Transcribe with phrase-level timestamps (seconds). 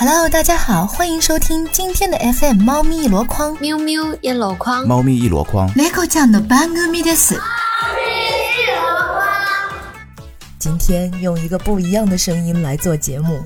[0.00, 5.66] Hello，大家好，欢迎收听今天的 FM 猫咪一箩筐，喵喵一箩筐，猫咪一箩筐。
[5.74, 7.38] 猫ちゃんの番組です。
[10.58, 13.42] 今天用一个不一样的声音来做节目，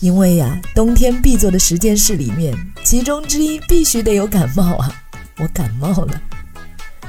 [0.00, 4.90] 因为呀、冬天必做的十件事里面，其中之一必须得有感冒啊！
[5.38, 6.20] 我感冒了。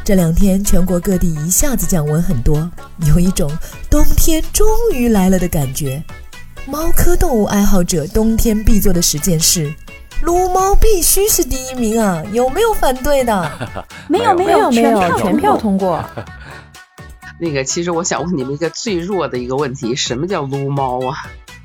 [0.04, 2.70] 这两天全国各地一下子降温很多，
[3.08, 3.50] 有一种
[3.90, 6.04] 冬天终于来了的感觉。
[6.69, 9.75] 猫科动物爱好者冬天必做的十件事，
[10.21, 12.23] 撸猫必须是第一名啊！
[12.31, 13.51] 有没有反对的？
[14.07, 16.05] 没有没有没有，全票通过。
[17.41, 21.17] 那个，其实我想问你们一个最弱的一个问题：什么叫撸猫啊？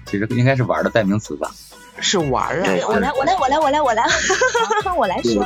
[0.05, 1.51] 其实应该是玩的代名词吧。
[1.99, 2.69] 是玩儿啊？
[2.87, 4.05] 我来我来我来我来我来，
[4.85, 5.45] 换我来说。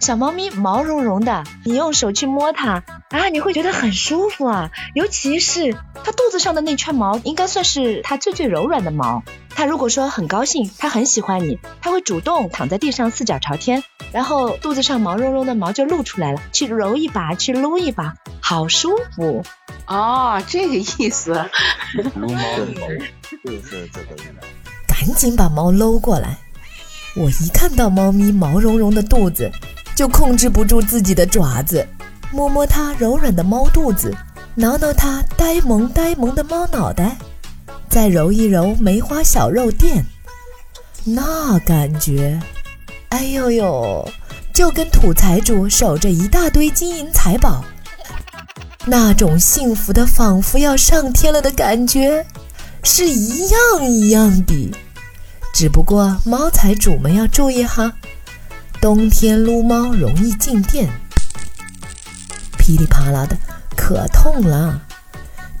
[0.00, 4.70] 小猫咪毛茸茸的，你用手去摸它啊，你会觉得很舒服啊。
[4.94, 9.22] 尤其是它肚子上的那圈毛，应该算是它最最柔软的毛。
[9.50, 13.82] 它如果说很高兴，它很喜欢你，它会主动躺在地上四脚朝天，
[14.12, 19.42] 然后肚子上毛茸茸的毛就露出来了，去揉一把，去撸一把，好舒服。
[19.86, 21.32] 哦，这个意思。
[21.94, 23.76] 撸猫就是这个意思。
[24.86, 26.38] 赶紧把猫搂过来。
[27.16, 29.50] 我一看到猫咪毛茸茸的肚子，
[29.98, 31.84] 就控制不住自己的爪子，
[32.30, 34.16] 摸摸它柔软的猫肚子，
[34.54, 37.16] 挠挠它呆萌呆萌的猫脑袋，
[37.88, 40.06] 再揉一揉梅花小肉垫，
[41.02, 42.38] 那感觉，
[43.08, 44.08] 哎呦呦，
[44.54, 47.64] 就跟土财主守着一大堆金银财宝，
[48.86, 52.24] 那种幸福的仿佛要上天了的感觉，
[52.84, 54.70] 是一样一样的。
[55.52, 57.92] 只不过猫财主们要注意哈，
[58.80, 60.88] 冬天撸猫容易静电，
[62.56, 63.36] 噼里啪啦的
[63.76, 64.80] 可痛了。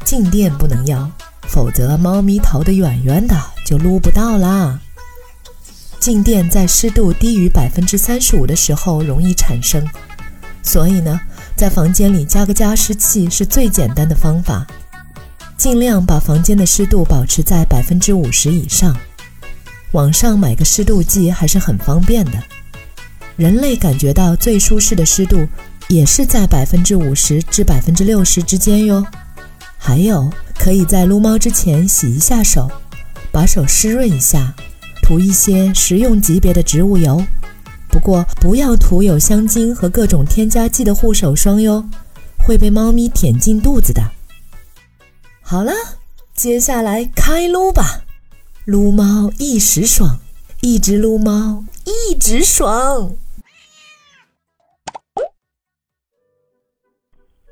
[0.04, 1.10] 静电不能要，
[1.48, 4.78] 否则猫咪逃得远远的就撸不到啦。
[5.98, 9.84] 静电在湿度低于百分之三十五的时候容易产生，
[10.62, 11.20] 所以呢，
[11.56, 14.64] 在房间里加个加湿器是最简单的方法，
[15.56, 18.96] 尽量把房间的湿度保持在百分之五十以上。
[19.90, 22.40] 网上买个湿度计还是很方便的。
[23.38, 25.46] 人类感觉到最舒适的湿度
[25.86, 29.06] 也是在百分之五十至百分之六十之间哟。
[29.78, 30.28] 还有，
[30.58, 32.68] 可以在撸猫之前洗一下手，
[33.30, 34.52] 把手湿润一下，
[35.02, 37.24] 涂一些食用级别的植物油。
[37.88, 41.88] 不过不要涂有香精和各种添加剂的护手霜哟，
[42.44, 44.02] 会被猫咪舔进肚子的。
[45.40, 45.72] 好了，
[46.34, 48.02] 接下来开撸吧。
[48.64, 50.18] 撸猫一时爽，
[50.60, 53.12] 一直撸猫一直爽。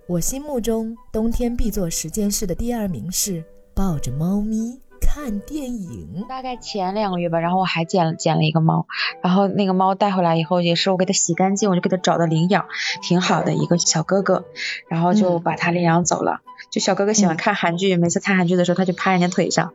[0.08, 3.42] 我心目中冬天必做十件事的第二名是
[3.74, 6.24] 抱着猫咪看电影。
[6.28, 8.86] 大概前两个月吧，然后我还捡了捡了一个猫，
[9.20, 12.66] 然后那个猫带回来以后，也是我给它洗干净，我就给它找的领养，
[13.02, 14.44] 挺好的一个小哥哥，
[14.86, 16.40] 然后就把它领养走了。
[16.70, 19.72] 就小哥哥喜欢看韩剧，每次看韩剧的时候，他就趴人家腿上，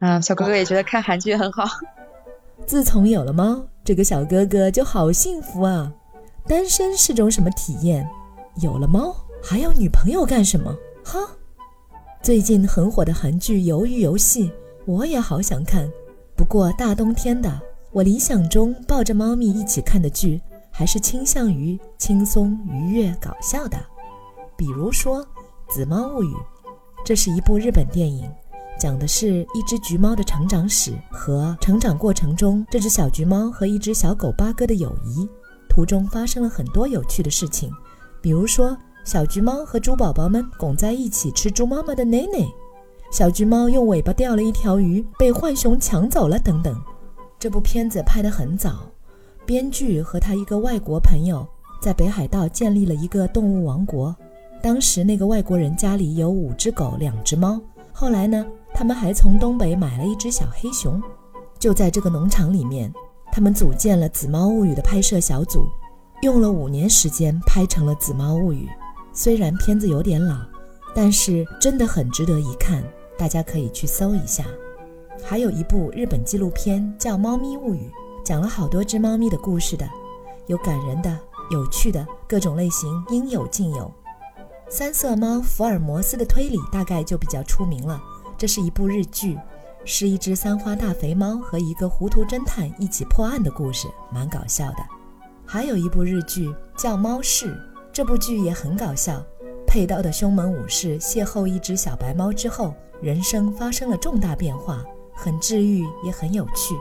[0.00, 1.64] 嗯，小哥哥也觉得看韩剧很好。
[2.64, 5.92] 自从有了猫，这个小哥哥就好幸福啊！
[6.48, 8.08] 单身是种什么体验？
[8.62, 9.14] 有了猫
[9.46, 10.74] 还要女朋友干什么？
[11.04, 11.20] 哈！
[12.22, 14.48] 最近很火的韩剧《鱿鱼游戏》，
[14.86, 15.86] 我也好想看。
[16.34, 17.60] 不过大冬天的，
[17.92, 20.40] 我理想中抱着猫咪一起看的剧，
[20.70, 23.76] 还是倾向于轻松、愉悦、搞笑的，
[24.56, 25.22] 比如说
[25.68, 26.32] 《紫猫物语》，
[27.04, 28.26] 这是一部日本电影。
[28.80, 35.28] 讲的是一只橘猫的成长史和成长过程中这只小橘猫和一只小狗八哥的友谊，
[35.68, 37.70] 途中发生了很多有趣的事情，
[38.22, 42.38] 比如说小橘猫和猪宝宝们拱在一起吃猪妈妈的奶奶，
[43.10, 46.74] 小橘猫用尾巴钓了一条鱼被浣熊抢走了等等。
[47.38, 48.90] 这部片子拍得很早，
[49.44, 51.46] 编剧和他一个外国朋友
[51.82, 54.16] 在北海道建立了一个动物王国，
[54.62, 57.60] 当时那个外国人家里有五只狗，两只猫。
[57.92, 61.00] 后来呢，他们还从东北买了一只小黑熊。
[61.58, 62.90] 就在这个农场里面，
[63.30, 65.66] 他们组建了《紫猫物语》的拍摄小组，
[66.22, 68.66] 用了五年时间拍成了《紫猫物语》。
[69.16, 70.36] 虽然片子有点老，
[70.92, 72.82] 但是真的很值得一看，
[73.16, 74.44] 大家可以去搜一下。
[75.22, 77.88] 还有一部日本纪录片叫《猫咪物语》，
[78.26, 79.88] 讲了好多只猫咪的故事的，
[80.48, 81.16] 有感人的、
[81.52, 83.88] 有趣的，各种类型应有尽有。
[84.68, 88.02] 三色猫福尔摩斯的推理大概就比较出名了。
[88.36, 89.38] 这是一部日剧，
[89.84, 94.78] 是一只三花大肥猫和一个糊涂侦探一起破案的故事，蛮搞笑的。
[95.46, 97.54] 还有一部日剧叫《猫式》，
[97.94, 99.24] 这部剧也很搞笑。
[99.68, 106.74] 佩刀的凶猛武士邂逅一只小白猫之后，人生发生了重大变化，很治愈也很有趣。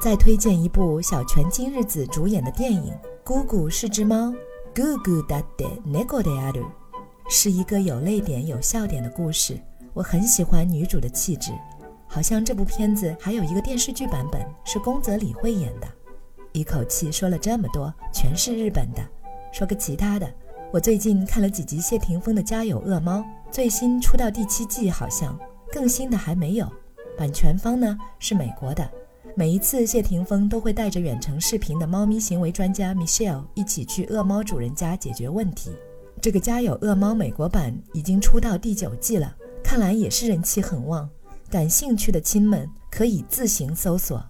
[0.00, 2.92] 再推荐一部小泉今日子主演的电影
[3.24, 4.28] 《姑姑是只猫》
[4.72, 6.66] ，Gugu da de nego de aru，
[7.28, 9.60] 是一个有泪点有笑点的故事。
[9.92, 11.50] 我很喜欢女主的气质，
[12.06, 15.88] 好像这部片子还有一个电视剧版本是宫泽理惠演的。
[16.52, 19.02] 一口气说了这么多，全是日本的。
[19.58, 20.34] 说个其他的，
[20.72, 23.18] 我最近看了几集谢霆锋的《家有恶猫》，
[23.50, 25.36] 最新出到第七季，好像
[25.72, 26.72] 更新的还没有。
[27.16, 28.88] 版权方呢是美国的。
[29.34, 35.72] 每一次谢霆锋都会带着远程视频的猫咪行为专家 Michelle 一起去恶猫主人家解决问题。
[36.22, 39.34] 这个《家有恶猫》美国版已经出到第九季了，
[39.64, 41.10] 看来也是人气很旺。
[41.50, 44.24] 感兴趣的亲们可以自行搜索。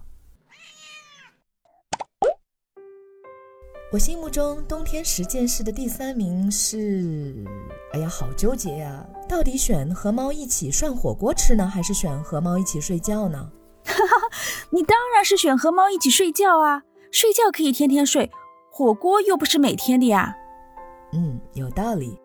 [3.91, 7.43] 我心目中冬天十件事的第三名是，
[7.91, 9.03] 哎呀，好纠结呀！
[9.27, 13.49] 到底选和猫一起涮火锅吃呢，还是选和猫一起睡觉呢？
[13.83, 14.37] 哈哈，
[14.69, 16.83] 你当然是选和猫一起睡觉啊！
[17.11, 18.29] 睡觉可以天天睡，
[18.71, 20.35] 火锅又不是每天的呀。
[21.13, 22.19] 嗯，有道理。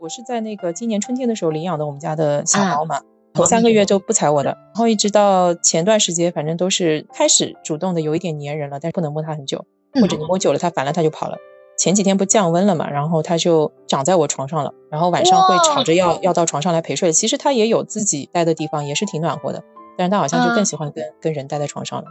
[0.00, 3.02] 我是在那个今年春天的时候领养的我们家的小猫嘛，
[3.34, 9.66] 头三个月就不踩我的，然后一直到前段时间，反正都是开始主动的，有一点粘人了，但是不能摸它很久。
[9.94, 11.38] 或者你摸久了，它烦了，它就跑了。
[11.78, 17.12] 前几天不降温了嘛，然后它就长在我床上了，然后晚上会吵着要要到床上来陪睡。
[17.12, 19.64] 其实它也有自己待的地方，也是挺暖和的，
[19.96, 22.04] 但是它好像就更喜欢跟跟人待在床上了。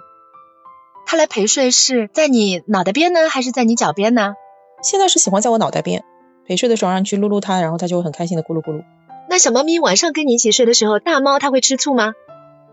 [1.05, 4.33] 它来陪睡是在你脑袋边呢，还是在你脚边呢？
[4.81, 6.03] 现在是喜欢在我脑袋边
[6.47, 8.83] 陪睡的时候让去撸撸它，然后它就会很开心的咕噜咕噜。
[9.29, 12.13] 那小猫咪晚上跟你一起睡的时候，大猫它会吃醋吗？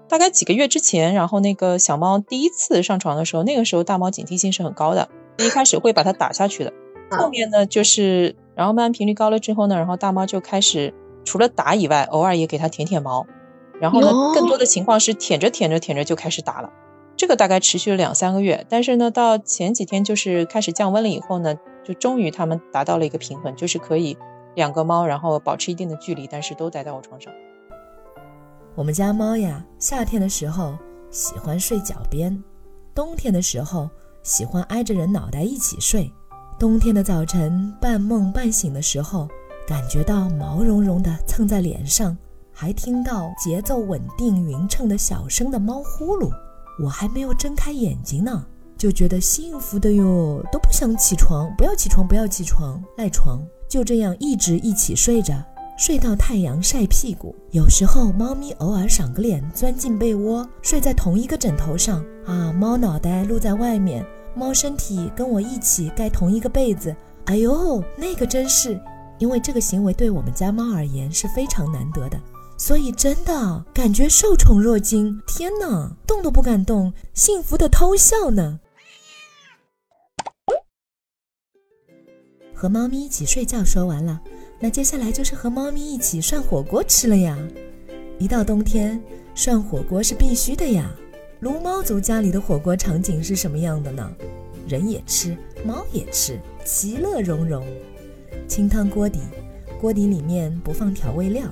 [0.08, 5.08] 大概几个月之前，然后那个小猫第一次上床的时候，那个时候大猫警惕性是很高的。
[5.38, 6.72] 一开始会把它打下去的，
[7.10, 10.94] 后面呢就是，然后慢慢频率高了之后呢，然后大猫就开始
[11.24, 13.26] 除了打以外，偶尔也给它舔舔毛，
[13.78, 16.72] 然后呢，更多的情况是舔着舔着舔着就开始打了，
[17.18, 21.54] 这个大概持续了两三个月，但是呢，到前几天就是开始降温了以后呢，
[21.84, 24.16] 就终于他们达到了一个平衡，就是可以
[24.54, 27.30] 两个猫然后保持一定的距离，但是都待在我床上。
[28.76, 30.76] 我们家猫呀，夏天的时候
[31.10, 32.42] 喜欢睡脚边，
[32.94, 33.90] 冬天的时候。
[34.22, 36.12] 喜欢挨着人脑袋一起睡，
[36.58, 39.28] 冬天的早晨半梦半醒的时候，
[39.68, 42.18] 感觉到毛茸茸的蹭在脸上，
[42.52, 46.28] 还听到节奏稳定匀称的小声的猫呼噜。
[46.82, 48.44] 我还没有睁开眼睛呢，
[48.76, 53.40] 就觉得幸福的哟，都不想起床，不要起床，不要起床，赖床，
[53.70, 55.34] 就这样一直一起睡着。
[55.76, 62.50] 睡到太阳晒屁股，有时候猫咪偶尔赏个脸，钻进被窝，睡在同一个枕头上啊。
[62.50, 66.96] 猫脑袋露在外面，猫身体跟我一起盖同一个被子。
[67.26, 68.80] 哎呦，那个真是，
[69.18, 72.18] 因为这个行为对我们家猫而言是非常难得的，
[72.56, 75.20] 所以真的感觉受宠若惊。
[75.26, 78.60] 天哪，动都不敢动，幸福的偷笑呢。
[82.54, 84.22] 和猫咪一起睡觉说完了。
[84.58, 87.36] 那接下来就是和猫咪一起涮火锅吃了呀！
[88.18, 88.98] 一到冬天，
[89.34, 90.90] 涮火锅是必须的呀。
[91.40, 94.10] 撸猫族家里的火锅场景是什么样的呢？
[94.66, 97.66] 人也吃，猫也吃，其乐融融。
[98.48, 99.20] 清汤锅底，
[99.78, 101.44] 锅底里面不放调味料，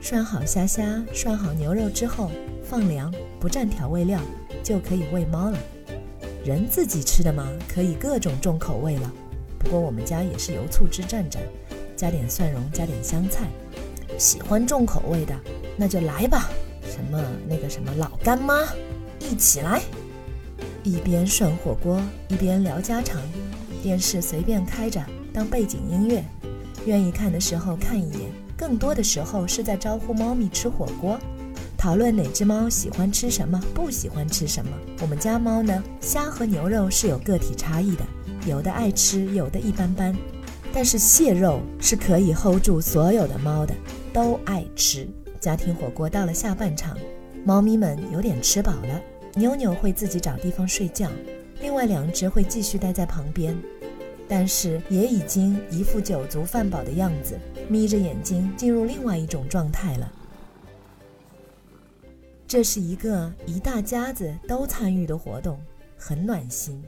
[0.00, 2.30] 涮好虾虾，涮好牛肉之后
[2.62, 4.20] 放凉，不蘸调味料，
[4.62, 5.58] 就可以喂猫了。
[6.44, 9.12] 人自己吃的嘛，可以各种重口味了。
[9.58, 11.38] 不过我们家也是油醋汁蘸蘸。
[12.04, 13.48] 加点蒜蓉，加点香菜，
[14.18, 15.34] 喜欢重口味的
[15.74, 16.50] 那就来吧。
[16.82, 17.18] 什么
[17.48, 18.62] 那个什么老干妈，
[19.20, 19.80] 一起来，
[20.82, 23.22] 一边涮火锅一边聊家常，
[23.82, 26.22] 电视随便开着当背景音乐，
[26.84, 31.18] 愿意看的时候看一眼，更多的时候是在招呼猫咪吃火锅，
[31.78, 34.70] 讨论哪只猫喜欢吃什么，不喜欢吃什么。
[35.00, 38.04] 我们家猫呢，虾和牛肉是有个体差异的，
[38.46, 40.14] 有的爱吃，有的一般般。
[40.74, 43.72] 但是蟹肉是可以 hold 住所有的猫的，
[44.12, 45.08] 都爱吃。
[45.38, 46.98] 家庭火锅到了下半场，
[47.44, 49.00] 猫咪们有点吃饱了，
[49.34, 51.08] 妞妞会自己找地方睡觉，
[51.60, 53.56] 另外两只会继续待在旁边，
[54.26, 57.38] 但是也已经一副酒足饭饱的样子，
[57.68, 60.12] 眯着眼睛进入另外一种状态了。
[62.48, 65.60] 这是一个一大家子都参与的活动，
[65.96, 66.82] 很暖心。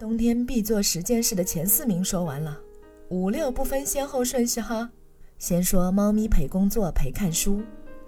[0.00, 2.58] 冬天必做十件事的前四名说完了，
[3.10, 4.90] 五六不分先后顺序哈。
[5.38, 7.60] 先说猫咪陪工作陪看书，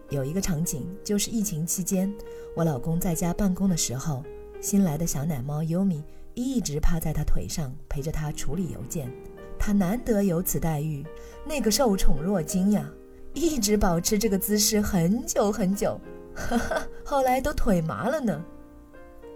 [0.08, 2.10] 有一个场景就是疫情期间，
[2.56, 4.24] 我老公在家办公的时候，
[4.58, 9.12] 新来的小奶猫优米一直趴在他腿上陪着他处理邮件，
[9.58, 11.04] 他难得有此待遇，
[11.44, 12.90] 那个受宠若惊呀，
[13.34, 16.00] 一直保持这个姿势很久很久。
[16.34, 18.42] 哈哈，后来都腿麻了呢。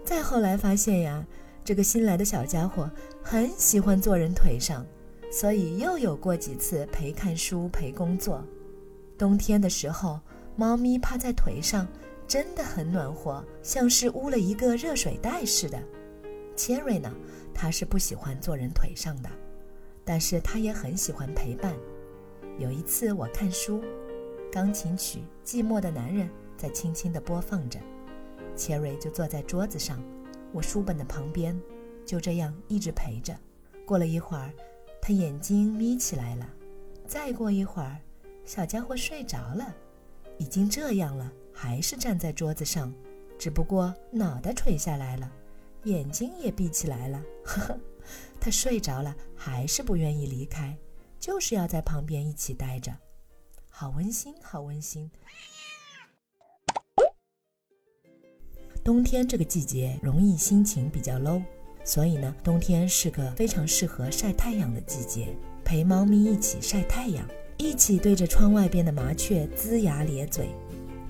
[0.03, 1.23] 再后来发现呀，
[1.67, 2.89] 这个新来的小家伙
[3.21, 4.85] 很喜欢坐人腿上，
[5.29, 8.41] 所以又有过几次陪看书、陪工作。
[9.17, 10.17] 冬天的时候，
[10.55, 11.85] 猫咪趴在腿上，
[12.25, 15.77] 真的很暖和，像是捂了一个热水袋似的。
[16.55, 17.13] 切瑞呢，
[17.53, 19.29] 他是不喜欢坐人腿上的，
[20.05, 21.75] 但是他也很喜欢陪伴。
[22.57, 23.83] 有一次我看书，
[24.49, 27.77] 钢琴曲《寂寞的男人》在轻轻地播放着。
[28.55, 30.01] 切瑞就坐在桌子上，
[30.53, 31.59] 我书本的旁边，
[32.05, 33.37] 就这样一直陪着。
[33.85, 34.51] 过了一会儿，
[35.01, 36.49] 他眼睛眯起来了。
[37.05, 37.97] 再过一会儿，
[38.45, 39.75] 小家伙睡着了。
[40.37, 42.93] 已经这样了，还是站在桌子上，
[43.39, 45.31] 只不过脑袋垂下来了，
[45.83, 47.23] 眼睛也闭起来了。
[47.43, 47.79] 呵呵，
[48.39, 50.77] 他睡着了，还是不愿意离开，
[51.19, 52.95] 就是要在旁边一起待着。
[53.69, 55.09] 好温馨，好温馨。
[58.87, 61.43] 冬天这个季节容易心情比较 low，
[61.83, 65.27] 所以呢，冬天是个非常适合晒太阳的季节。
[65.65, 67.27] 陪猫咪一起晒太阳，
[67.57, 70.47] 一起对着窗外边的麻雀龇牙咧嘴。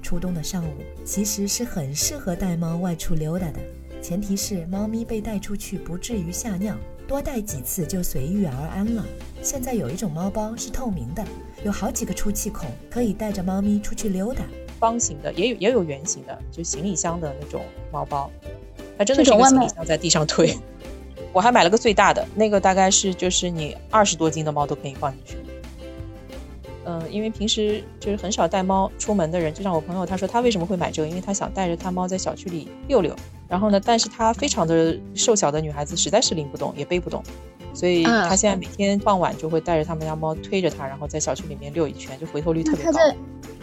[0.01, 0.73] 初冬的上午
[1.05, 3.59] 其实是很适合带猫外出溜达的，
[4.01, 6.75] 前提是猫咪被带出去不至于吓尿，
[7.07, 9.05] 多带几次就随遇而安了。
[9.43, 11.23] 现在有一种猫包是透明的，
[11.63, 14.43] 有好几个出气孔，可以带着猫咪出去溜达。
[14.79, 18.29] 方形的也有也有圆形的，就行李箱的那种猫包，
[18.97, 20.55] 它真的是一个行李箱在地上推。
[21.33, 25.37] 我还买了个最大的，那个大概是就是你二十多斤的猫都可以放进去。
[26.85, 33.13] 嗯，因为平时就是很少带猫出门的人，就像我朋友，他说他为什么会买这个，因为他想带着他猫在小区里溜溜。
[33.47, 37.21] 然后呢，但是他非常的瘦小的女孩子实在是拎不动，也背不动，
[37.73, 42.99] 所以他现在每天傍晚就会带着他们家猫推着它，然后在小区里面溜一圈，就回头率特别高。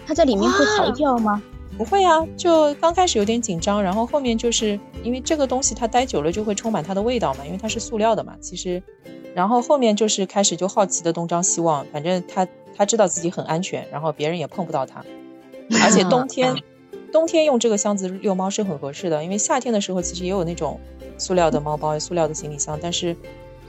[0.07, 1.43] 它在里面会嚎叫吗？
[1.77, 8.37] 不会啊，就刚开始有点紧张，然后后面就是因为这个东西它待久了就会充满它的味道嘛，因为它是塑料的嘛。
[8.41, 8.81] 其实，
[9.35, 12.47] 然后后面就是开始就好奇的东张西望，反正它
[12.77, 15.05] 它知道自己很安全，然后别人也碰不到它。
[15.83, 16.55] 而且冬天，
[17.11, 20.79] 冬天用这个箱子遛猫是很合适的，因为夏天的时候其实也有那种
[21.19, 23.17] 塑料的猫包、塑料的行李箱，但是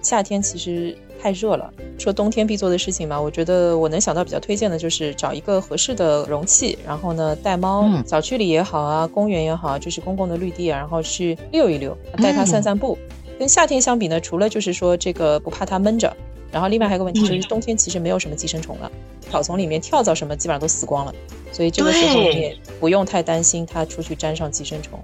[0.06, 0.96] 夏天其实。
[1.18, 12.96] 太热了，说冬天必做的事情嘛，我觉得我能想到比较推荐的就是找一个合适的容器，然后呢带猫，小区里也好啊，公园也好，就是公共的绿地啊，然后去溜一溜，带它散散步。
[13.40, 16.16] 跟夏天相比呢，除了就是说这个不怕它闷着，
[16.52, 18.92] 然后另外还有个问题就是冬天其实没有什么寄生虫了，
[19.32, 21.16] 草丛里面跳蚤什么基本上都死光了，
[21.52, 25.00] 所以这个时候你也不用太担心它出去沾上寄生虫，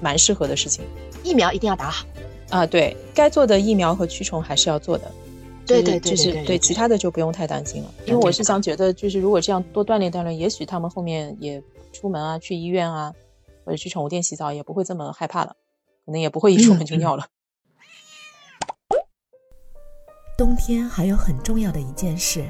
[0.00, 0.82] 蛮适合的事情。
[1.22, 2.06] 疫苗一定要打好
[2.50, 5.10] 啊，对该做的疫苗和驱虫还是要做的。
[5.66, 13.14] 对对对，就是对其他的就不用太担心了，因为我是想觉得，就是如果这样多锻炼锻炼，也许他们后面也出门啊，去医院啊，
[13.64, 15.54] 或者去宠物店洗澡，也不会这么害怕了，
[16.04, 17.26] 可能也不会一出门就尿了。
[20.36, 22.44] 冬天还有很重要的一件事，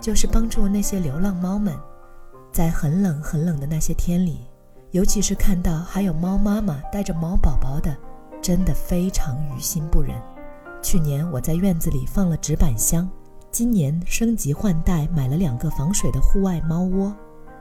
[0.00, 1.76] 就是帮助那些流浪猫们，
[2.50, 4.38] 在很冷很冷的那些天里，
[4.92, 7.94] 尤其是看到还有猫妈妈带着猫宝宝的，
[8.42, 10.14] 真的非常于心不忍。
[10.80, 13.08] 去年我在院子里放了纸板箱，
[13.50, 17.14] 今年升级换代买了两个防水的户外猫窝，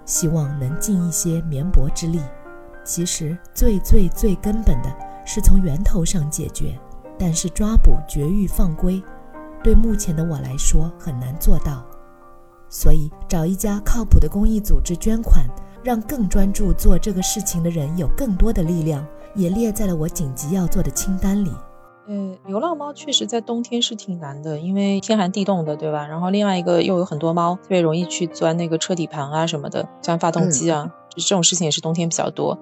[0.05, 2.21] 希望能尽一些绵薄之力。
[2.85, 6.79] 其实最最最根本的是从源头上解决，
[7.17, 9.03] 但是抓捕绝育放归，
[9.63, 11.83] 对目前的我来说很难做到。
[12.69, 15.45] 所以找一家靠谱的公益组织捐款，
[15.83, 19.05] 让更专注做这个事情的人有更多的力量，
[19.37, 21.51] 也列在了我紧急要做的清单里。
[22.07, 26.07] 呃，流浪猫确实在冬天是挺难的，因为天寒地冻的，对吧？
[26.07, 32.57] 然后另外一个又有很多猫特别容易去钻那个车底盘啊什么的，钻发动机啊，就这种事情也是冬天比较多。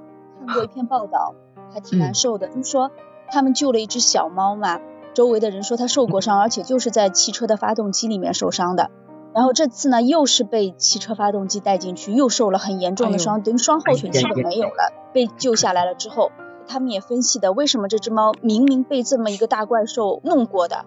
[0.45, 1.33] 看过一篇报道，
[1.73, 2.91] 还挺难受的，就是说
[3.29, 4.81] 他们救了一只小猫嘛，
[5.13, 8.89] 周围的人说它受过伤，而且就是在汽车的发动机里面受伤的。
[9.33, 14.91] 然后这次呢，又是被汽车发动机带进去，又受了很严重的伤，等于双后腿基本没有了。
[15.13, 16.31] 被救下来了之后。
[16.67, 20.85] 他们也分析的，为什么这只猫明明被这么一个大怪兽弄过的，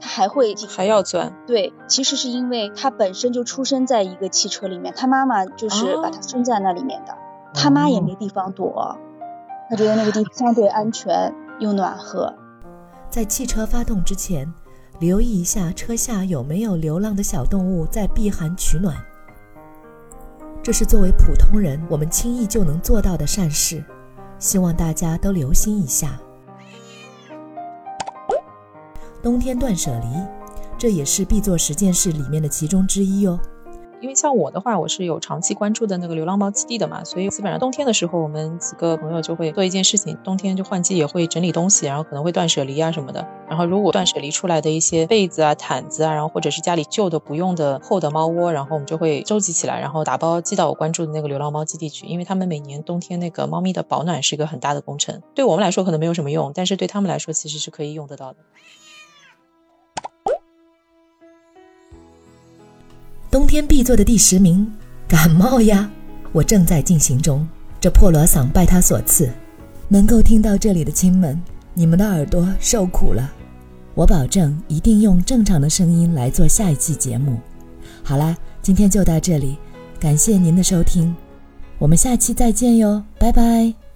[0.00, 1.36] 它还会还要钻？
[1.46, 7.14] 对，其实是因为它本身就出生在一个汽车里面，它妈妈就是把它生在那里面的，
[7.54, 8.98] 它妈也没地方躲，
[9.68, 12.34] 它觉得那个地方相对安全又暖和。
[13.08, 14.52] 在汽车发动之前，
[15.00, 18.96] 留意一下车下有没有流浪的小动物在避寒取暖，
[20.62, 23.82] 这是作为普通人我们轻易就能做到的善事。
[24.40, 26.18] 希望大家都留心一下。
[29.22, 30.06] 冬天断舍离，
[30.78, 33.38] 这也是必做十件事里面的其中之一哦。
[34.00, 43.26] 因为像我的话，我是有长期关注的那个流浪猫基地的嘛，所以基本上冬天的时候，我们几个朋友就会做一件事情，冬天就换季也会整理东西，然后可能会断舍离啊什么的。
[43.48, 58.38] 然后如果断舍离出来的一些被子啊、毯子啊，然后或者是家里旧的不用的厚的猫窝，然后我们就会收集起来，然后打包寄到我关注的那个流浪猫基地去，因为他们每年冬天那个猫咪的保暖是一个很大的工程，对我们来说可能没有什么用，但是对他们来说其实是可以用得到的。
[63.30, 64.66] 冬天必做的第十名，
[65.06, 65.88] 感冒呀，
[66.32, 67.46] 我正在进行中。
[67.80, 69.30] 这破锣嗓拜他所赐，
[69.88, 71.40] 能够听到这里的亲们，
[71.72, 73.32] 你们的耳朵受苦了。
[73.94, 77.38] 我保证一定用正常的声音来做下一期节目。
[78.02, 79.56] 好啦，今天就到这里，
[80.00, 81.14] 感谢您的收听，
[81.78, 83.89] 我们下期再见哟，拜拜。